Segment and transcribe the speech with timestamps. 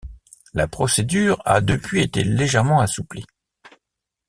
[0.55, 3.27] La procédure a depuis été légèrement assouplie.